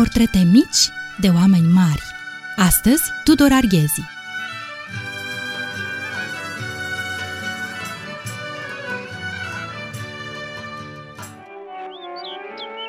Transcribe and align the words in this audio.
portrete 0.00 0.38
mici 0.38 0.88
de 1.18 1.28
oameni 1.28 1.72
mari. 1.72 2.02
Astăzi, 2.56 3.02
Tudor 3.24 3.52
Arghezi. 3.52 4.02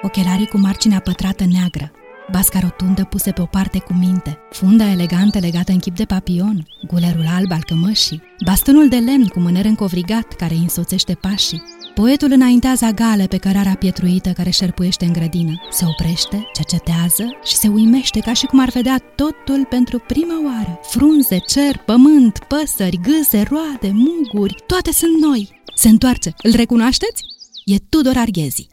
Ochelarii 0.02 0.47
cu 0.47 0.58
marginea 0.58 1.00
pătrată 1.00 1.46
neagră, 1.46 1.92
basca 2.32 2.59
rotundă 2.59 3.04
puse 3.04 3.32
pe 3.32 3.41
o 3.41 3.45
parte 3.45 3.79
cu 3.79 3.93
minte, 3.93 4.38
funda 4.50 4.91
elegantă 4.91 5.39
legată 5.39 5.71
în 5.71 5.79
chip 5.79 5.95
de 5.95 6.05
papion, 6.05 6.68
gulerul 6.88 7.25
alb 7.38 7.52
al 7.52 7.64
cămășii, 7.64 8.21
bastonul 8.46 8.89
de 8.89 8.96
lemn 8.96 9.27
cu 9.27 9.39
mâner 9.39 9.65
încovrigat 9.65 10.33
care 10.33 10.54
îi 10.54 10.59
însoțește 10.59 11.14
pașii. 11.14 11.64
Poetul 11.93 12.32
înaintează 12.32 12.86
gale 12.96 13.25
pe 13.25 13.38
cărarea 13.38 13.75
pietruită 13.75 14.29
care 14.29 14.50
șerpuiește 14.50 15.05
în 15.05 15.14
grădină. 15.14 15.54
Se 15.70 15.86
oprește, 15.86 16.50
cercetează 16.54 17.23
și 17.43 17.56
se 17.56 17.68
uimește 17.68 18.20
ca 18.20 18.34
și 18.34 18.45
cum 18.45 18.59
ar 18.59 18.70
vedea 18.70 18.98
totul 19.15 19.65
pentru 19.70 20.04
prima 20.07 20.42
oară. 20.45 20.79
Frunze, 20.82 21.37
cer, 21.37 21.78
pământ, 21.86 22.39
păsări, 22.48 23.00
gâze, 23.01 23.42
roade, 23.50 23.92
muguri, 23.93 24.56
toate 24.68 24.92
sunt 24.92 25.21
noi. 25.21 25.61
Se 25.75 25.89
întoarce. 25.89 26.34
Îl 26.42 26.51
recunoașteți? 26.56 27.23
E 27.65 27.78
Tudor 27.89 28.18
Arghezi. 28.18 28.68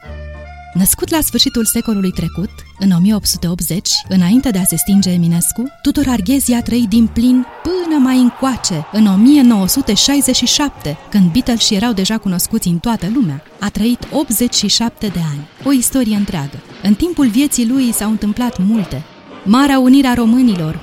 Născut 0.78 1.10
la 1.10 1.20
sfârșitul 1.20 1.64
secolului 1.64 2.10
trecut, 2.10 2.50
în 2.78 2.90
1880, 2.90 3.90
înainte 4.08 4.50
de 4.50 4.58
a 4.58 4.64
se 4.64 4.76
stinge 4.76 5.10
Eminescu, 5.10 5.62
Tudor 5.82 6.04
Arghezi 6.08 6.54
a 6.54 6.62
trăit 6.62 6.88
din 6.88 7.06
plin 7.06 7.46
până 7.62 7.98
mai 7.98 8.18
încoace, 8.18 8.86
în 8.92 9.06
1967, 9.06 10.96
când 11.10 11.32
Beatles 11.32 11.70
erau 11.70 11.92
deja 11.92 12.18
cunoscuți 12.18 12.68
în 12.68 12.78
toată 12.78 13.06
lumea. 13.14 13.42
A 13.60 13.68
trăit 13.68 14.08
87 14.12 15.06
de 15.06 15.20
ani, 15.30 15.48
o 15.64 15.72
istorie 15.72 16.16
întreagă. 16.16 16.62
În 16.82 16.94
timpul 16.94 17.28
vieții 17.28 17.68
lui 17.68 17.92
s-au 17.92 18.10
întâmplat 18.10 18.58
multe. 18.58 19.04
Marea 19.44 19.78
unire 19.78 20.06
a 20.06 20.14
românilor, 20.14 20.80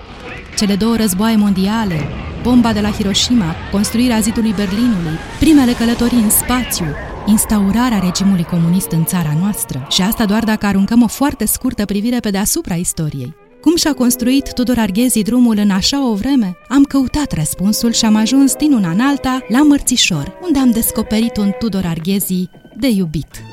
cele 0.58 0.76
două 0.76 0.96
războaie 0.96 1.36
mondiale, 1.36 2.08
bomba 2.44 2.74
de 2.74 2.80
la 2.80 2.92
Hiroshima, 2.92 3.56
construirea 3.72 4.20
zidului 4.20 4.54
Berlinului, 4.56 5.18
primele 5.40 5.74
călătorii 5.74 6.22
în 6.22 6.30
spațiu, 6.30 6.86
instaurarea 7.26 8.00
regimului 8.00 8.44
comunist 8.44 8.92
în 8.92 9.06
țara 9.06 9.36
noastră 9.40 9.88
și 9.90 10.02
asta 10.02 10.26
doar 10.26 10.44
dacă 10.44 10.66
aruncăm 10.66 11.02
o 11.02 11.08
foarte 11.08 11.46
scurtă 11.46 11.86
privire 11.86 12.20
pe 12.20 12.30
deasupra 12.30 12.76
istoriei. 12.76 13.36
Cum 13.62 13.76
și-a 13.76 13.94
construit 13.94 14.54
Tudor 14.54 14.78
Arghezi 14.78 15.22
drumul 15.22 15.58
în 15.58 15.70
așa 15.70 16.10
o 16.10 16.14
vreme? 16.14 16.58
Am 16.68 16.84
căutat 16.84 17.32
răspunsul 17.32 17.92
și 17.92 18.06
am 18.06 18.16
ajuns 18.16 18.56
din 18.56 18.74
una 18.74 18.90
în 18.90 19.00
alta 19.00 19.40
la 19.48 19.64
Mărțișor, 19.64 20.34
unde 20.46 20.60
am 20.60 20.72
descoperit 20.72 21.38
un 21.38 21.52
Tudor 21.60 21.86
Arghezi 21.86 22.50
de 22.78 22.88
iubit. 22.88 23.44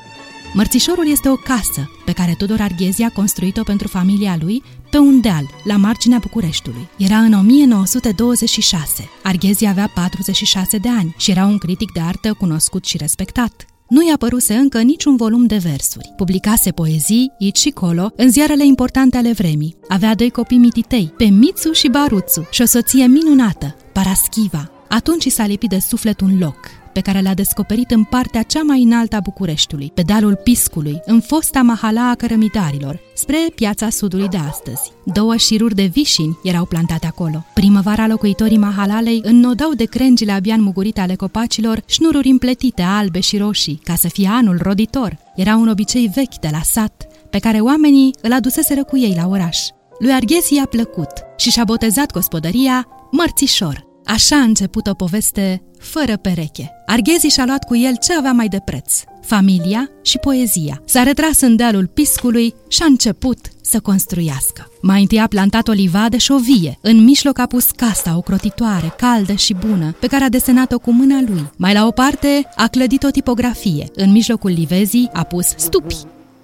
Mărțișorul 0.55 1.11
este 1.11 1.29
o 1.29 1.35
casă 1.35 1.91
pe 2.05 2.13
care 2.13 2.35
Tudor 2.39 2.61
Arghezi 2.61 3.03
a 3.03 3.09
construit-o 3.09 3.63
pentru 3.63 3.89
familia 3.89 4.37
lui 4.41 4.63
pe 4.93 4.99
un 4.99 5.21
deal, 5.21 5.51
la 5.65 5.77
marginea 5.77 6.19
Bucureștiului. 6.19 6.89
Era 6.99 7.17
în 7.17 7.33
1926. 7.33 9.09
Arghezi 9.23 9.67
avea 9.67 9.91
46 9.95 10.77
de 10.77 10.89
ani 10.89 11.15
și 11.19 11.31
era 11.31 11.45
un 11.45 11.59
critic 11.59 11.93
de 11.93 12.01
artă 12.01 12.33
cunoscut 12.33 12.85
și 12.85 12.97
respectat. 12.97 13.65
Nu 13.89 14.09
i-a 14.09 14.17
păruse 14.17 14.55
încă 14.55 14.81
niciun 14.81 15.17
volum 15.17 15.47
de 15.47 15.57
versuri. 15.57 16.13
Publicase 16.17 16.71
poezii, 16.71 17.33
aici 17.41 17.59
și 17.59 17.71
colo, 17.71 18.13
în 18.17 18.31
ziarele 18.31 18.67
importante 18.67 19.17
ale 19.17 19.33
vremii. 19.33 19.77
Avea 19.89 20.15
doi 20.15 20.31
copii 20.31 20.59
mititei, 20.59 21.13
pe 21.17 21.25
Mițu 21.25 21.73
și 21.73 21.89
Baruțu, 21.89 22.49
și 22.51 22.63
o 22.63 22.65
soție 22.65 23.07
minunată, 23.07 23.77
Paraschiva. 23.93 24.71
Atunci 24.89 25.25
i 25.25 25.31
s-a 25.31 25.47
lipit 25.47 25.69
de 25.69 25.79
suflet 25.79 26.21
un 26.21 26.39
loc, 26.39 26.59
pe 26.93 27.01
care 27.01 27.21
l-a 27.21 27.35
descoperit 27.35 27.91
în 27.91 28.05
partea 28.05 28.43
cea 28.43 28.63
mai 28.63 28.83
înaltă 28.83 29.17
a 29.17 29.21
Bucureștiului, 29.21 29.91
pe 29.95 30.03
dealul 30.03 30.41
Piscului, 30.43 31.01
în 31.05 31.21
fosta 31.21 31.63
mahala 31.63 32.11
a 32.11 32.15
cărămidarilor, 32.15 33.01
spre 33.15 33.37
piața 33.55 33.89
sudului 33.89 34.29
de 34.29 34.37
astăzi. 34.37 34.93
Două 35.05 35.37
șiruri 35.37 35.75
de 35.75 35.85
vișini 35.85 36.39
erau 36.43 36.65
plantate 36.65 37.07
acolo. 37.07 37.45
Primăvara 37.55 38.07
locuitorii 38.07 38.59
mahalalei 38.59 39.21
înnodau 39.25 39.73
de 39.73 39.85
crengile 39.85 40.33
abia 40.33 40.55
înmugurite 40.55 41.01
ale 41.01 41.15
copacilor 41.15 41.83
șnururi 41.87 42.29
împletite 42.29 42.83
albe 42.83 43.21
și 43.21 43.37
roșii, 43.37 43.81
ca 43.85 43.95
să 43.95 44.09
fie 44.09 44.29
anul 44.29 44.59
roditor. 44.63 45.19
Era 45.37 45.57
un 45.57 45.69
obicei 45.69 46.11
vechi 46.15 46.39
de 46.41 46.49
la 46.53 46.61
sat, 46.63 47.07
pe 47.31 47.39
care 47.39 47.61
oamenii 47.61 48.15
îl 48.23 48.33
aduseseră 48.33 48.85
cu 48.85 48.99
ei 48.99 49.15
la 49.17 49.29
oraș. 49.29 49.59
Lui 49.99 50.13
Arghezi 50.13 50.55
i-a 50.55 50.67
plăcut 50.67 51.11
și 51.37 51.51
și-a 51.51 51.65
botezat 51.65 52.13
gospodăria 52.13 52.87
Mărțișor. 53.11 53.92
Așa 54.13 54.37
a 54.37 54.43
început 54.43 54.87
o 54.87 54.95
poveste 54.95 55.63
fără 55.79 56.17
pereche. 56.17 56.71
Arghezi 56.87 57.27
și-a 57.27 57.45
luat 57.45 57.65
cu 57.65 57.77
el 57.77 57.97
ce 57.97 58.15
avea 58.15 58.33
mai 58.33 58.49
de 58.49 58.61
preț, 58.65 59.03
familia 59.23 59.91
și 60.03 60.19
poezia. 60.19 60.83
S-a 60.85 61.03
retras 61.03 61.41
în 61.41 61.57
dealul 61.57 61.87
piscului 61.87 62.55
și 62.69 62.83
a 62.83 62.85
început 62.85 63.39
să 63.63 63.81
construiască. 63.81 64.71
Mai 64.83 65.01
întâi 65.01 65.21
a 65.21 65.27
plantat 65.27 65.69
o 65.69 65.73
livadă 65.73 66.17
și 66.17 66.33
o 66.33 66.39
vie. 66.39 66.79
În 66.81 67.05
mijloc 67.05 67.39
a 67.39 67.47
pus 67.47 67.71
casa, 67.71 68.17
o 68.17 68.21
crotitoare, 68.21 68.95
caldă 68.97 69.33
și 69.33 69.55
bună, 69.55 69.97
pe 70.01 70.07
care 70.07 70.25
a 70.25 70.29
desenat-o 70.29 70.79
cu 70.79 70.93
mâna 70.93 71.21
lui. 71.27 71.51
Mai 71.57 71.73
la 71.73 71.87
o 71.87 71.91
parte 71.91 72.49
a 72.57 72.67
clădit 72.67 73.03
o 73.03 73.11
tipografie. 73.11 73.87
În 73.95 74.11
mijlocul 74.11 74.51
livezii 74.51 75.11
a 75.13 75.23
pus 75.23 75.47
stupi. 75.57 75.97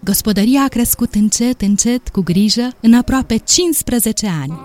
Gospodăria 0.04 0.62
a 0.62 0.68
crescut 0.68 1.14
încet, 1.14 1.60
încet, 1.60 2.08
cu 2.08 2.20
grijă, 2.20 2.68
în 2.80 2.94
aproape 2.94 3.36
15 3.36 4.26
ani. 4.40 4.58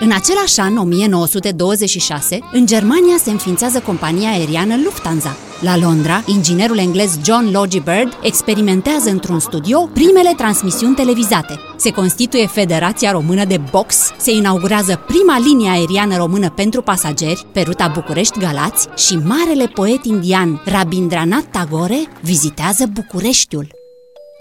În 0.00 0.12
același 0.12 0.60
an, 0.60 0.76
1926, 0.76 2.38
în 2.52 2.66
Germania 2.66 3.16
se 3.22 3.30
înființează 3.30 3.80
compania 3.80 4.30
aeriană 4.30 4.74
Lufthansa. 4.84 5.36
La 5.60 5.76
Londra, 5.76 6.22
inginerul 6.26 6.78
englez 6.78 7.18
John 7.24 7.50
Logie 7.52 7.82
Bird 7.84 8.18
experimentează 8.22 9.10
într-un 9.10 9.38
studio 9.38 9.88
primele 9.92 10.32
transmisiuni 10.36 10.94
televizate. 10.94 11.58
Se 11.76 11.90
constituie 11.90 12.46
Federația 12.46 13.10
Română 13.10 13.44
de 13.44 13.60
Box, 13.70 13.96
se 14.18 14.30
inaugurează 14.30 15.04
prima 15.06 15.38
linie 15.38 15.70
aeriană 15.70 16.16
română 16.16 16.50
pentru 16.50 16.82
pasageri 16.82 17.46
pe 17.52 17.60
ruta 17.60 17.90
București-Galați 17.94 18.88
și 18.96 19.16
marele 19.16 19.66
poet 19.66 20.04
indian 20.04 20.62
Rabindranath 20.64 21.46
Tagore 21.50 22.06
vizitează 22.20 22.86
Bucureștiul. 22.92 23.81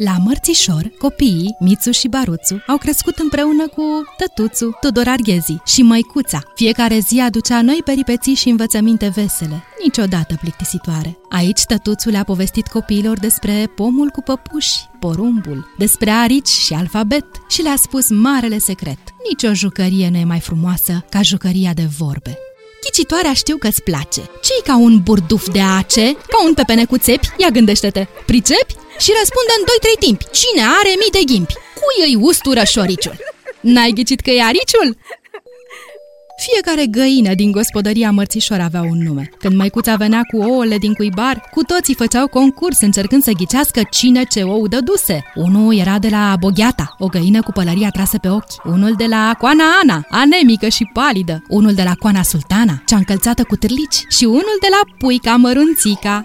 La 0.04 0.18
Mărțișor, 0.26 0.92
copiii, 1.00 1.56
Mițu 1.60 1.92
și 1.92 2.08
Baruțu, 2.08 2.64
au 2.68 2.78
crescut 2.78 3.18
împreună 3.18 3.68
cu 3.68 3.84
tătuțu, 4.18 4.78
Tudor 4.80 5.08
Arghezi 5.08 5.56
și 5.66 5.82
măicuța. 5.82 6.40
Fiecare 6.56 7.00
zi 7.00 7.20
aducea 7.20 7.62
noi 7.62 7.82
peripeții 7.86 8.34
și 8.34 8.50
învățăminte 8.50 9.12
vesele, 9.16 9.64
niciodată 9.84 10.38
plictisitoare. 10.42 11.18
Aici 11.30 11.62
tătuțu 11.64 12.10
le-a 12.10 12.24
povestit 12.24 12.68
copiilor 12.68 13.20
despre 13.20 13.72
pomul 13.76 14.10
cu 14.10 14.22
păpuși, 14.22 14.80
porumbul, 15.00 15.74
despre 15.78 16.10
arici 16.10 16.48
și 16.48 16.74
alfabet 16.74 17.26
și 17.50 17.62
le-a 17.62 17.76
spus 17.78 18.10
marele 18.10 18.58
secret. 18.58 19.00
Nici 19.30 19.44
o 19.44 19.54
jucărie 19.54 20.10
nu 20.10 20.18
e 20.18 20.24
mai 20.24 20.40
frumoasă 20.40 21.06
ca 21.10 21.22
jucăria 21.22 21.74
de 21.74 21.88
vorbe. 21.98 22.38
Chicitoarea 22.82 23.34
știu 23.34 23.58
că-ți 23.58 23.84
place. 23.84 24.22
ce 24.22 24.54
ca 24.64 24.78
un 24.78 25.00
burduf 25.04 25.52
de 25.52 25.62
ace? 25.62 26.14
Ca 26.14 26.46
un 26.48 26.54
pepene 26.54 26.86
cu 26.86 26.98
țepi? 26.98 27.30
Ia 27.38 27.50
gândește-te. 27.50 28.08
Pricepi? 28.26 28.81
Și 29.04 29.12
răspunde 29.20 29.54
în 29.58 29.64
2-3 29.96 30.00
timpi. 30.06 30.26
Cine 30.40 30.64
are 30.80 30.92
mii 31.02 31.16
de 31.18 31.24
ghimpi? 31.30 31.54
Cui 31.80 31.98
îi 32.08 32.16
ustură 32.30 32.64
șoriciul? 32.64 33.18
N-ai 33.74 33.92
ghicit 33.98 34.20
că 34.20 34.30
e 34.30 34.44
ariciul? 34.44 34.90
Fiecare 36.46 36.86
găină 36.86 37.34
din 37.34 37.52
gospodăria 37.52 38.12
mărțișor 38.12 38.60
avea 38.60 38.82
un 38.82 39.04
nume. 39.04 39.30
Când 39.38 39.56
măicuța 39.56 39.96
venea 39.96 40.22
cu 40.32 40.38
ouăle 40.38 40.78
din 40.78 40.94
cuibar, 40.94 41.50
cu 41.52 41.64
toții 41.64 41.96
făceau 41.96 42.28
concurs 42.28 42.82
încercând 42.82 43.24
să 43.24 43.32
ghicească 43.32 43.82
cine 43.92 44.24
ce 44.24 44.42
ou 44.44 44.68
dăduse. 44.68 45.24
Unul 45.36 45.78
era 45.78 46.00
de 46.00 46.08
la 46.10 46.36
Bogheata, 46.40 46.96
o 47.00 47.08
găină 47.08 47.42
cu 47.42 47.52
pălăria 47.52 47.90
trasă 47.90 48.18
pe 48.18 48.30
ochi. 48.30 48.64
Unul 48.64 48.94
de 48.98 49.06
la 49.06 49.36
Coana 49.40 49.64
Ana, 49.82 50.06
anemică 50.10 50.68
și 50.68 50.90
palidă. 50.94 51.44
Unul 51.48 51.74
de 51.74 51.84
la 51.84 51.96
Coana 52.00 52.24
Sultana, 52.24 52.84
cea 52.86 52.96
încălțată 52.96 53.44
cu 53.44 53.56
târlici. 53.56 54.06
Și 54.10 54.24
unul 54.24 54.58
de 54.62 54.68
la 54.70 54.82
Puica 54.98 55.36
Mărunțica, 55.36 56.22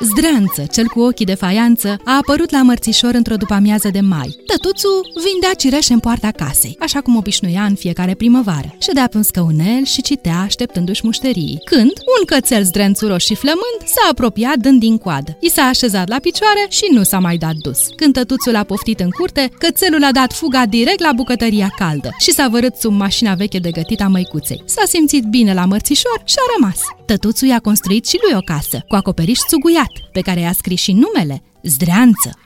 Zdreanță, 0.00 0.64
cel 0.72 0.86
cu 0.86 1.00
ochii 1.00 1.24
de 1.24 1.34
faianță, 1.34 1.96
a 2.04 2.16
apărut 2.16 2.50
la 2.50 2.62
mărțișor 2.62 3.14
într-o 3.14 3.36
după-amiază 3.36 3.88
de 3.92 4.00
mai. 4.00 4.36
Tătuțu 4.46 4.88
vindea 5.24 5.54
cireșe 5.56 5.92
în 5.92 5.98
poarta 5.98 6.30
casei, 6.30 6.76
așa 6.80 7.00
cum 7.00 7.16
obișnuia 7.16 7.64
în 7.64 7.74
fiecare 7.74 8.14
primăvară. 8.14 8.74
Ședea 8.78 9.08
pe 9.10 9.16
un 9.16 9.22
scăunel 9.22 9.84
și 9.84 10.02
citea 10.02 10.38
așteptându-și 10.40 11.00
mușterii. 11.04 11.60
Când, 11.64 11.92
un 12.18 12.24
cățel 12.26 12.62
zdrențuros 12.64 13.24
și 13.24 13.34
flămând 13.34 13.78
s-a 13.84 14.08
apropiat 14.10 14.56
dând 14.56 14.80
din 14.80 14.98
coadă. 14.98 15.36
I 15.40 15.50
s-a 15.50 15.62
așezat 15.62 16.08
la 16.08 16.18
picioare 16.18 16.66
și 16.68 16.86
nu 16.90 17.02
s-a 17.02 17.18
mai 17.18 17.36
dat 17.36 17.54
dus. 17.54 17.78
Când 17.96 18.12
tătuțul 18.12 18.56
a 18.56 18.62
poftit 18.62 19.00
în 19.00 19.10
curte, 19.10 19.50
cățelul 19.58 20.04
a 20.04 20.12
dat 20.12 20.32
fuga 20.32 20.66
direct 20.66 21.00
la 21.00 21.12
bucătăria 21.12 21.70
caldă 21.76 22.10
și 22.18 22.32
s-a 22.32 22.48
vărât 22.48 22.74
sub 22.74 22.92
mașina 22.92 23.34
veche 23.34 23.58
de 23.58 23.70
gătit 23.70 24.00
a 24.00 24.08
măicuței. 24.08 24.62
S-a 24.64 24.82
simțit 24.86 25.24
bine 25.24 25.54
la 25.54 25.64
mărțișor 25.64 26.22
și 26.24 26.34
a 26.38 26.52
rămas. 26.56 26.80
Tătuțul 27.06 27.48
i-a 27.48 27.58
construit 27.58 28.06
și 28.06 28.18
lui 28.22 28.36
o 28.38 28.40
casă, 28.40 28.84
cu 28.88 28.94
acoperiș 28.94 29.38
țuguiat, 29.48 29.87
pe 30.12 30.20
care 30.20 30.40
i-a 30.40 30.52
scris 30.52 30.80
și 30.80 30.92
numele, 30.92 31.42
Zdreanță. 31.62 32.38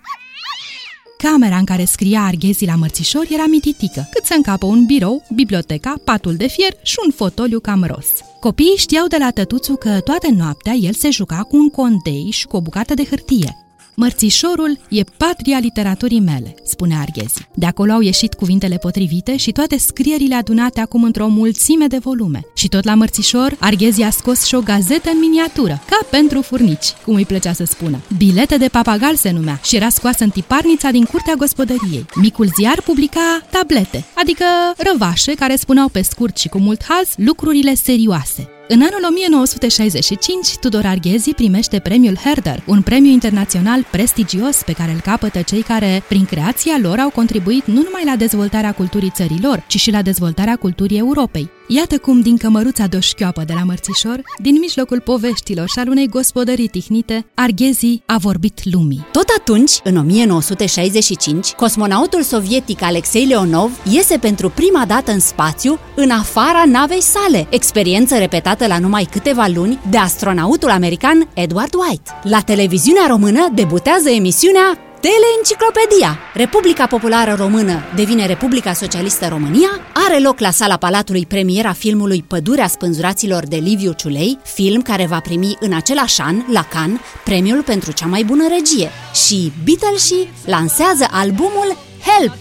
Camera 1.19 1.57
în 1.57 1.65
care 1.65 1.85
scria 1.85 2.23
Arghezi 2.23 2.67
la 2.67 2.75
mărțișor 2.75 3.27
era 3.31 3.47
mititică, 3.47 4.09
cât 4.13 4.25
să 4.25 4.35
încapă 4.37 4.67
un 4.67 4.85
birou, 4.85 5.27
biblioteca, 5.35 5.95
patul 6.05 6.35
de 6.35 6.47
fier 6.47 6.73
și 6.83 6.97
un 7.05 7.11
fotoliu 7.11 7.61
cam 7.61 7.85
ros. 7.85 8.07
Copiii 8.41 8.77
știau 8.77 9.07
de 9.07 9.17
la 9.19 9.31
tătuțu 9.31 9.77
că 9.77 10.01
toată 10.01 10.31
noaptea 10.31 10.73
el 10.73 10.93
se 10.93 11.11
juca 11.11 11.43
cu 11.43 11.57
un 11.57 11.71
condei 11.71 12.29
și 12.31 12.47
cu 12.47 12.57
o 12.57 12.61
bucată 12.61 12.95
de 12.95 13.05
hârtie. 13.05 13.62
Mărțișorul 13.95 14.79
e 14.89 15.03
patria 15.17 15.59
literaturii 15.59 16.21
mele, 16.21 16.55
spune 16.65 16.97
Arghezi. 16.97 17.49
De 17.55 17.67
acolo 17.67 17.93
au 17.93 18.01
ieșit 18.01 18.35
cuvintele 18.35 18.77
potrivite 18.77 19.37
și 19.37 19.53
toate 19.53 19.79
scrierile 19.79 20.35
adunate 20.35 20.81
acum 20.81 21.03
într-o 21.03 21.27
mulțime 21.27 21.87
de 21.87 21.99
volume. 21.99 22.41
Și 22.55 22.69
tot 22.69 22.85
la 22.85 22.95
Mărțișor, 22.95 23.57
Arghezi 23.59 24.03
a 24.03 24.11
scos 24.11 24.45
și 24.45 24.55
o 24.55 24.61
gazetă 24.61 25.11
în 25.13 25.19
miniatură, 25.19 25.81
ca 25.89 25.99
pentru 26.11 26.43
furnici, 26.43 26.93
cum 27.05 27.15
îi 27.15 27.25
plăcea 27.25 27.53
să 27.53 27.65
spună. 27.65 28.01
Bilete 28.17 28.57
de 28.57 28.69
papagal 28.69 29.17
se 29.17 29.31
numea 29.31 29.61
și 29.65 29.77
era 29.77 29.89
scoasă 29.89 30.25
în 30.25 30.31
tiparnița 30.31 30.91
din 30.91 31.05
curtea 31.05 31.35
gospodăriei. 31.35 32.07
Micul 32.15 32.49
ziar 32.57 32.83
publica 32.83 33.47
tablete, 33.51 34.05
adică 34.15 34.45
răvașe 34.77 35.35
care 35.35 35.57
spuneau 35.57 35.89
pe 35.89 36.03
scurt 36.03 36.37
și 36.37 36.49
cu 36.49 36.59
mult 36.59 36.85
haz 36.85 37.15
lucrurile 37.17 37.75
serioase. 37.75 38.49
În 38.75 38.81
anul 38.81 39.05
1965, 39.09 40.57
Tudor 40.57 40.85
Arghezi 40.85 41.35
primește 41.35 41.79
premiul 41.79 42.17
Herder, 42.17 42.63
un 42.67 42.83
premiu 42.83 43.11
internațional 43.11 43.87
prestigios 43.91 44.63
pe 44.63 44.73
care 44.73 44.91
îl 44.93 45.01
capătă 45.01 45.43
cei 45.43 45.63
care, 45.63 46.03
prin 46.09 46.25
creația 46.25 46.79
lor, 46.83 46.99
au 46.99 47.11
contribuit 47.11 47.65
nu 47.67 47.83
numai 47.83 48.03
la 48.05 48.17
dezvoltarea 48.17 48.73
culturii 48.73 49.13
țărilor, 49.15 49.65
ci 49.67 49.81
și 49.81 49.91
la 49.91 50.03
dezvoltarea 50.03 50.57
culturii 50.57 50.99
Europei. 50.99 51.51
Iată 51.75 51.99
cum, 51.99 52.21
din 52.21 52.37
cămăruța 52.37 52.87
doșchioapă 52.87 53.43
de 53.47 53.53
la 53.53 53.65
Mărțișor, 53.65 54.21
din 54.39 54.57
mijlocul 54.61 55.01
poveștilor 55.01 55.69
și 55.69 55.79
al 55.79 55.89
unei 55.89 56.09
gospodării 56.09 56.69
tihnite, 56.69 57.27
Arghezi 57.35 58.03
a 58.07 58.17
vorbit 58.19 58.73
lumii. 58.73 59.07
Tot 59.13 59.25
atunci, 59.39 59.73
în 59.85 59.97
1965, 59.97 61.53
cosmonautul 61.53 62.23
sovietic 62.23 62.83
Alexei 62.83 63.25
Leonov 63.25 63.71
iese 63.91 64.19
pentru 64.19 64.49
prima 64.49 64.85
dată 64.87 65.13
în 65.13 65.21
spațiu, 65.21 65.79
în 65.95 66.11
afara 66.11 66.63
navei 66.67 67.03
sale, 67.03 67.47
experiență 67.51 68.19
repetată 68.19 68.67
la 68.67 68.79
numai 68.79 69.09
câteva 69.11 69.47
luni 69.55 69.79
de 69.91 69.97
astronautul 69.97 70.71
american 70.71 71.29
Edward 71.35 71.75
White. 71.75 72.11
La 72.23 72.41
televiziunea 72.41 73.07
română 73.09 73.49
debutează 73.55 74.11
emisiunea 74.11 74.79
Teleenciclopedia! 75.03 76.19
Republica 76.35 76.87
Populară 76.87 77.35
Română 77.35 77.83
devine 77.95 78.27
Republica 78.27 78.73
Socialistă 78.73 79.29
România, 79.29 79.69
are 80.07 80.19
loc 80.19 80.39
la 80.39 80.51
sala 80.51 80.77
Palatului 80.77 81.27
premiera 81.27 81.73
filmului 81.73 82.25
Pădurea 82.29 82.67
spânzuraților 82.67 83.47
de 83.47 83.57
Liviu 83.57 83.93
Ciulei, 83.93 84.39
film 84.43 84.83
care 84.83 85.07
va 85.07 85.21
primi 85.21 85.57
în 85.61 85.73
același 85.73 86.21
an, 86.21 86.37
la 86.53 86.65
Cannes, 86.65 87.01
premiul 87.25 87.63
pentru 87.63 87.93
cea 87.93 88.07
mai 88.07 88.25
bună 88.25 88.49
regie. 88.49 88.91
Și 89.27 89.53
Beatles 89.65 90.13
lansează 90.45 91.07
albumul 91.11 91.77
Help! 92.07 92.33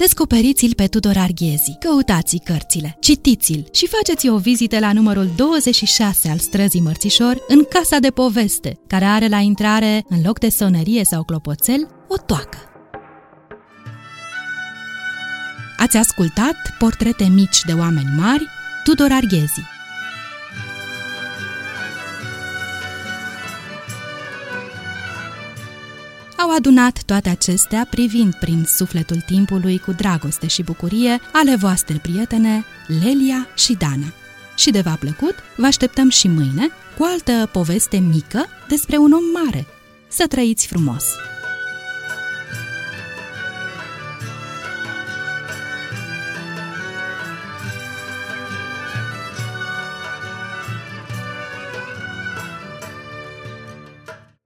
Descoperiți-l 0.00 0.74
pe 0.74 0.86
Tudor 0.86 1.16
Arghezi, 1.16 1.76
căutați 1.80 2.36
cărțile, 2.44 2.96
citiți-l 3.00 3.68
și 3.72 3.86
faceți 3.86 4.28
o 4.28 4.38
vizită 4.38 4.78
la 4.78 4.92
numărul 4.92 5.30
26 5.36 6.28
al 6.28 6.38
străzii 6.38 6.80
Mărțișor, 6.80 7.44
în 7.48 7.64
Casa 7.64 7.98
de 7.98 8.10
Poveste, 8.10 8.78
care 8.86 9.04
are 9.04 9.28
la 9.28 9.38
intrare, 9.38 10.04
în 10.08 10.18
loc 10.24 10.38
de 10.38 10.48
sonerie 10.48 11.04
sau 11.04 11.24
clopoțel, 11.24 11.88
o 12.08 12.16
toacă. 12.16 12.58
Ați 15.76 15.96
ascultat 15.96 16.56
portrete 16.78 17.24
mici 17.24 17.60
de 17.66 17.72
oameni 17.72 18.14
mari, 18.16 18.46
Tudor 18.84 19.12
Arghezi. 19.12 19.79
Au 26.50 26.56
adunat 26.56 27.02
toate 27.02 27.28
acestea 27.28 27.86
privind 27.90 28.34
prin 28.34 28.64
sufletul 28.64 29.20
timpului 29.26 29.78
cu 29.78 29.92
dragoste 29.92 30.46
și 30.46 30.62
bucurie 30.62 31.20
ale 31.32 31.56
voastre 31.56 31.98
prietene 32.02 32.64
Lelia 33.02 33.48
și 33.54 33.74
Dana. 33.74 34.12
Și 34.56 34.70
de 34.70 34.80
v-a 34.80 34.96
plăcut, 35.00 35.34
vă 35.56 35.66
așteptăm 35.66 36.08
și 36.08 36.28
mâine 36.28 36.68
cu 36.98 37.04
altă 37.04 37.48
poveste 37.52 37.96
mică 37.96 38.46
despre 38.68 38.96
un 38.96 39.12
om 39.12 39.44
mare. 39.44 39.66
Să 40.08 40.26
trăiți 40.28 40.66
frumos! 40.66 41.04